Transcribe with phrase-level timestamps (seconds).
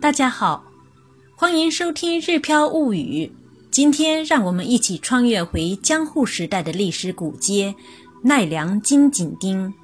[0.00, 0.64] 大家好，
[1.36, 3.26] 欢迎收听《日飘物语》。
[3.70, 7.74] 今天，让我们一起穿越回江户时代的历史古街
[8.22, 9.74] 奈良金井町。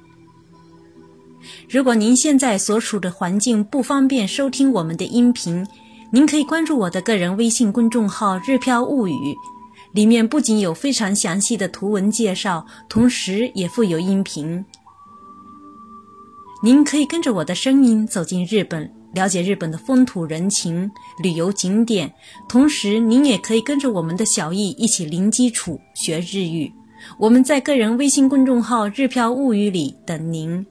[1.69, 5.63] 如果您现在所处的环境不方便收听我们的音频，
[6.11, 9.35] 您可以关注我的个人微信公众号“日飘物语”，
[9.93, 14.65] 里面不仅有非常详细的图文介绍，同时也附有音频。
[16.63, 20.91] 您可以跟着我的声音走进日本，了解日本的风土人情、
[21.21, 22.13] 旅游景点。
[22.47, 26.71] 同时，您也可以跟着我们的小易一起零基础学日语。
[27.17, 30.65] 我们在个人微信公众号“日飘物语”里等您。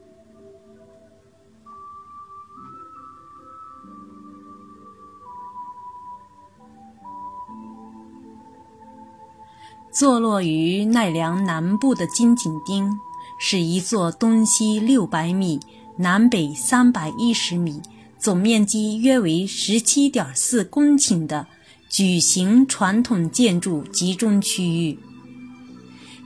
[9.90, 12.98] 坐落于奈良南部的金井町。
[13.38, 15.60] 是一座东西六百米、
[15.98, 17.82] 南北三百一十米、
[18.26, 21.46] 总面积约为十七点四公顷的
[21.88, 24.98] 矩形传统建筑集中区域。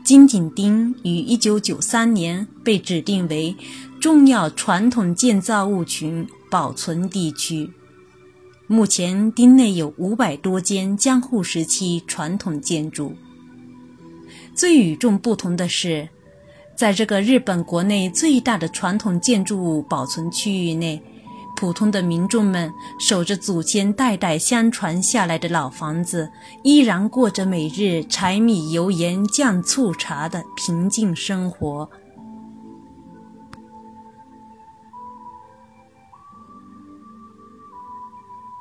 [0.02, 3.54] 金井町于一九九三年被指定为
[4.00, 7.70] 重要传统建造物群保存地区。
[8.66, 13.14] 目前，町内有五百多间江户时期传统建筑。
[14.54, 16.08] 最与众不同的是。
[16.74, 21.02] 在这个日本国内最大的传统建筑物保存区域内，
[21.60, 31.90] 普通的民众们守着祖先代代相传下来的老房子，依然过着每日柴米油盐酱醋茶的平静生活。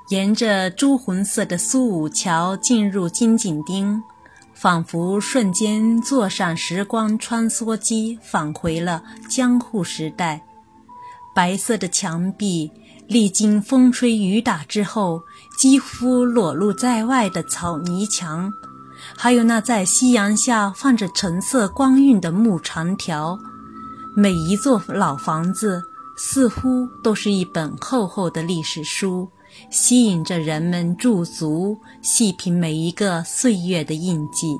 [0.09, 4.03] 沿着朱红色的苏武桥进入金井町。
[4.53, 10.41] 仿佛瞬间坐上时光穿梭机，返回了江户时代。
[11.33, 12.69] 白色的墙壁，
[13.09, 15.23] 历经风吹雨打之后，
[15.57, 18.53] 几乎裸露在外的草泥墙，
[19.17, 23.35] 还有那在夕阳下泛着橙色光晕的木长条，
[24.15, 25.81] 每一座老房子
[26.15, 29.27] 似乎都是一本厚厚的历史书。
[29.71, 34.55] 吸引着人们驻足细品每一个岁月的印记。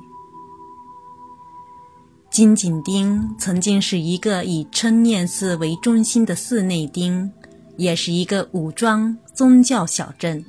[2.32, 7.32] 金井町曾经是一个以称念寺为中心的寺内町，
[7.80, 10.44] 也是一个武装宗教小镇。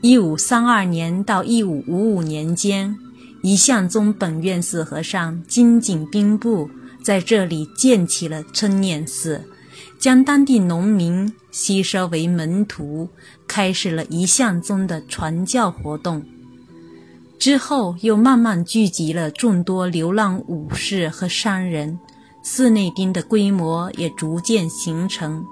[0.00, 2.96] 一五三二年到一五五五年间，
[3.42, 6.70] 一向宗本愿寺和尚金井兵部
[7.02, 9.42] 在这里建起了称念寺。
[9.98, 13.08] 将当地农民吸收为门徒，
[13.48, 16.24] 开始了一向宗的传教活动。
[17.38, 21.98] 之后又慢慢聚集了众多流浪武士和商人，
[22.42, 25.44] 寺内町的规模也逐渐形成。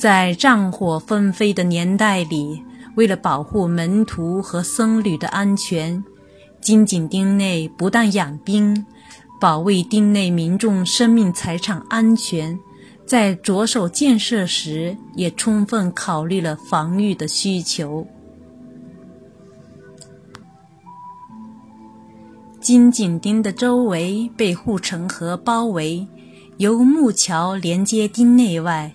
[0.00, 2.64] 在战火纷飞的年代里，
[2.96, 6.02] 为了保护门徒和僧侣的安全，
[6.58, 8.86] 金井町内不但养兵。
[9.38, 12.58] 保卫町内民众生命财产安全，
[13.04, 18.06] 在着手建设时也充分考虑了防御的需求。
[22.58, 26.08] 金井町的周围被护城河包围，
[26.56, 28.94] 由木桥连接町内外，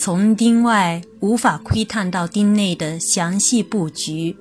[0.00, 4.36] 从町外无法窥探到町内的详细布局。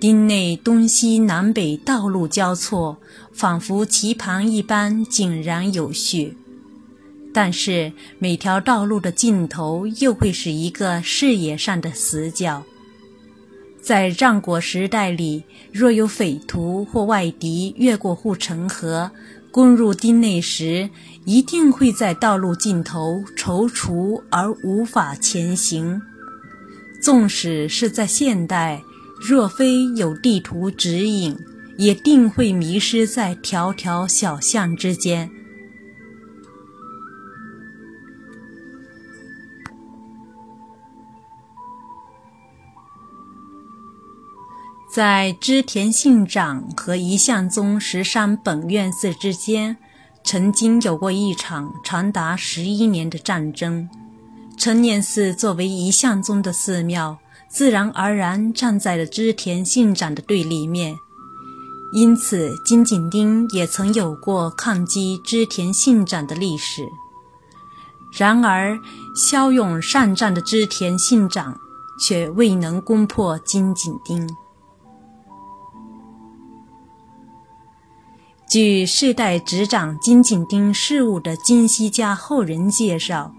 [0.00, 2.96] 町内东西南北道路交错，
[3.32, 6.36] 仿佛棋盘一般井然有序。
[7.34, 12.62] 但是每条道路的尽头又会是一个视野上的死角。
[13.82, 19.10] 在战国时代里，若有匪徒或外敌越过护城河
[19.50, 20.90] 攻入町内时，
[21.24, 26.00] 一定会在道路尽头踌躇而无法前行。
[27.02, 28.82] 纵使是在现代。
[29.20, 31.36] 若非有地图指引，
[31.76, 35.28] 也定会迷失在条条小巷之间。
[44.98, 49.76] 在织田信长和一向宗石山本愿寺之间，
[50.24, 53.88] 曾经有过一场长达十一年的战争。
[54.56, 57.16] 成念寺作为一向宗的寺庙。
[57.48, 60.96] 自然而然站在了织田信长的对立面，
[61.92, 66.82] 因此金井町也曾有过抗击织田信长的历史。
[68.18, 68.76] 然而，
[69.14, 71.56] 骁勇善战的织田信长
[72.00, 74.28] 却未能攻破金井町。
[78.48, 83.34] 据世代执掌金井町事务的金西家后人介绍。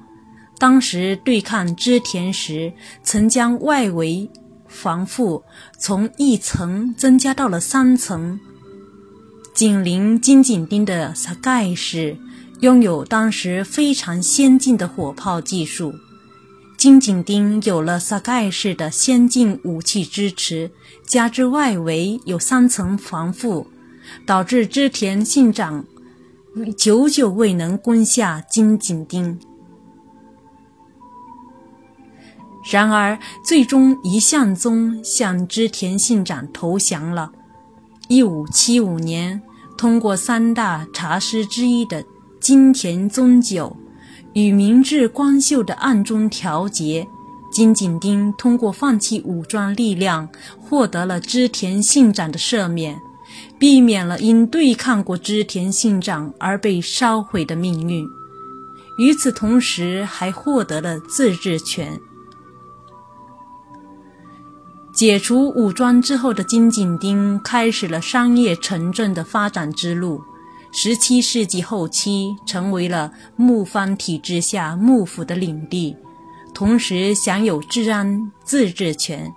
[0.60, 2.72] 当时对抗织田时，
[3.02, 4.30] 曾将外围
[4.68, 5.42] 防护
[5.80, 8.40] 从一层增加到了三层。
[9.56, 12.16] 紧邻金井町的萨盖市
[12.60, 15.96] 拥有当时非常先进的火炮技术。
[16.78, 20.70] 金井町有了萨盖市的先进武器支持，
[21.08, 23.66] 加之外围有三层防护，
[24.26, 25.86] 导致织田信长
[26.78, 29.40] 久久未能攻下金井町。
[32.72, 37.32] 然而，最终一向宗向织田信长投降了。
[38.10, 39.42] 一五七五年，
[39.78, 42.04] 通过三大茶师之一的
[42.40, 43.76] 金田宗久
[44.34, 47.08] 与明治光秀的暗中调节，
[47.52, 50.30] 金井町通过放弃武装力量，
[50.60, 53.00] 获得了织田信长的赦免，
[53.58, 58.08] 避免了因对抗过织田信长而被烧毁的命运。
[58.98, 62.00] 与此同时，还获得了自治权。
[64.94, 70.22] 解除武装之后的金井町开始了商业城镇的发展之路。
[70.72, 75.96] 十七世纪后期，成为了幕藩体制下幕府的领地，
[76.54, 79.34] 同时享有治安自治权。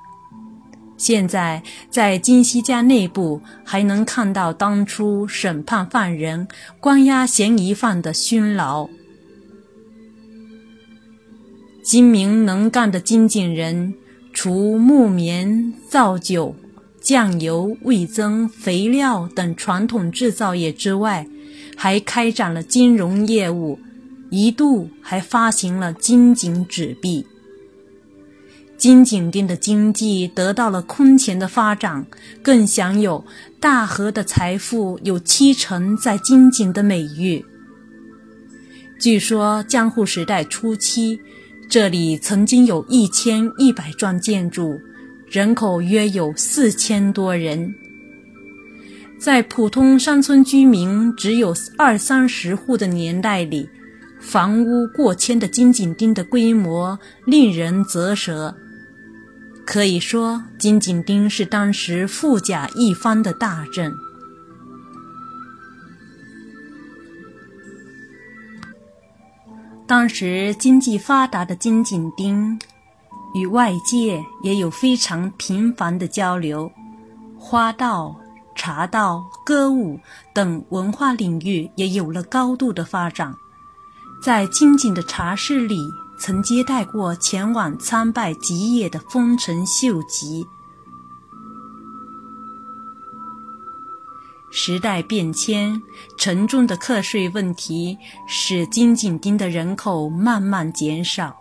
[1.02, 1.60] 现在
[1.90, 6.46] 在金西家内部还能看到当初审判犯人、
[6.78, 8.88] 关押嫌疑犯的熏牢。
[11.82, 13.94] 精明能干的金井人。
[14.34, 16.56] 除木棉、造酒、
[17.02, 21.26] 酱油、味增、肥料等传统制造业之外，
[21.76, 23.78] 还开展了金融业务，
[24.31, 27.26] 一度还发行了金井纸币。
[28.82, 32.05] 金井町的经济得到了空前的发展，
[32.43, 33.25] 更享有
[33.61, 37.44] “大河的财富有七成在金井”的美誉。
[38.99, 41.20] 据说江户时代初期。
[41.70, 44.76] 这里曾经有一千一百幢建筑，
[45.29, 47.73] 人口约有四千多人。
[49.17, 53.69] 在普通山村居民只有二三十户的年代里，
[54.20, 58.56] 房屋过千的金井町的规模令人啧舌。
[59.66, 63.92] 可以说，金井町是当时富甲一方的大镇。
[69.86, 72.58] 当时经济发达的金井町，
[73.34, 76.70] 与外界也有非常频繁的交流，
[77.38, 78.16] 花道、
[78.54, 79.98] 茶道、歌舞
[80.34, 83.34] 等文化领域也有了高度的发展。
[84.24, 85.78] 在金井的茶室里，
[86.24, 90.46] 曾接待过前往参拜吉野的丰臣秀吉。
[94.52, 95.82] 时代变迁，
[96.16, 97.98] 沉重的课税问题
[98.28, 101.36] 使金井町的人口慢慢减少。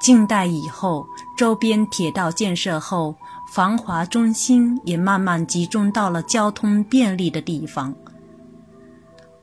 [0.00, 1.06] 近代以后，
[1.36, 3.14] 周边铁道建设后，
[3.52, 7.94] 繁华中心也慢慢集中到了交通便利的地方。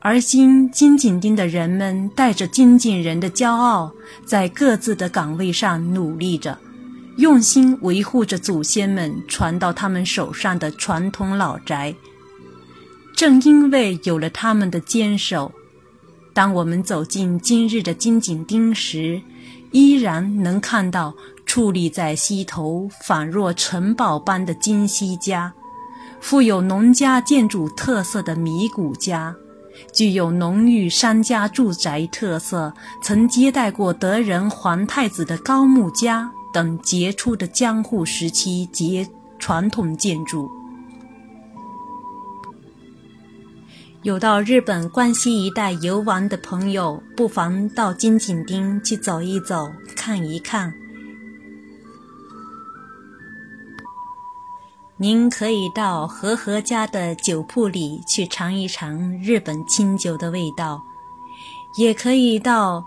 [0.00, 3.92] 而今，金井町的人们带着金井人的骄傲，
[4.24, 6.56] 在各自的岗位上努力着，
[7.16, 11.92] 用心维护着祖先们传到他们手上的传统老宅。
[13.16, 15.52] 正因为有了他们的坚守，
[16.32, 19.20] 当我们走进今日的金井町时，
[19.72, 21.12] 依然能看到
[21.44, 25.52] 矗立在溪头、仿若城堡般的金西家，
[26.20, 29.34] 富有农家建筑特色的米谷家，
[29.92, 39.06] 具有浓郁商家住宅特色、曾接待过德仁皇太子的高木家等杰出的江户时期及
[39.38, 40.50] 传统建筑。
[44.02, 50.72] 有到日本关西一带游玩的朋友，不妨到金井町去走一走、看一看。
[55.00, 60.82] 您可以到和和家的酒铺里去尝一尝日本清酒的味道，
[61.76, 62.84] 也可以到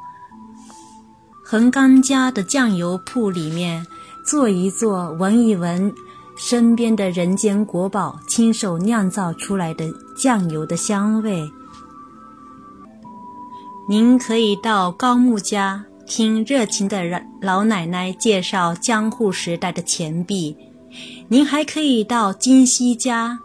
[1.44, 3.86] 横纲家的酱油铺里面
[4.26, 5.94] 坐一坐、闻一闻。
[6.38, 9.86] 身边的人间国宝亲手酿造出来的
[10.18, 11.48] 酱油的香味。
[13.88, 17.04] 您可以到高木家听热情的
[17.42, 20.58] 老奶奶介绍江户时代的钱币，
[21.28, 23.40] 您还可以到金西家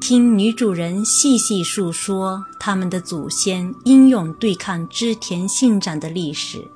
[0.00, 6.66] 听女主人细细述说他们的祖先英勇对抗织田信长的历史。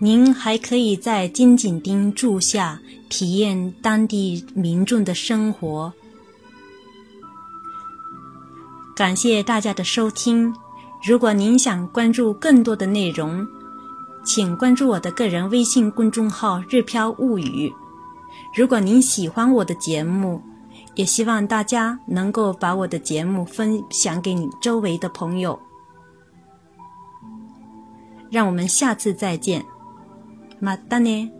[0.00, 5.92] 您还可以在金井町住下，体验当地民众的生活。
[8.94, 10.54] 感谢大家的收听，
[11.04, 13.44] 如果您想关注更多的内容，
[14.24, 17.72] 请关注我的个人微信公众号“日飘物语”。
[18.54, 20.42] 如果您喜欢我的节目，
[20.94, 25.58] 也希望大家能够把我的节目分享给你周围的朋友。
[28.30, 29.64] 让我们下次再见，
[30.60, 31.37] 马达呢。